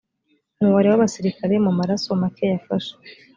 umubare 0.59 0.87
w’ 0.89 0.95
abasirikari 0.97 1.55
mu 1.65 1.71
maraso 1.79 2.09
make 2.21 2.45
yafashe 2.53 2.93